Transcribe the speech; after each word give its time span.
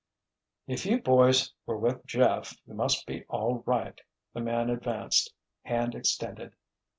"If 0.65 0.87
you 0.87 0.99
boys 0.99 1.53
were 1.67 1.77
with 1.77 2.07
Jeff 2.07 2.55
you 2.65 2.73
must 2.73 3.05
be 3.05 3.23
all 3.29 3.61
right," 3.67 4.01
the 4.33 4.41
man 4.41 4.71
advanced, 4.71 5.31
hand 5.61 5.93
extended. 5.93 6.55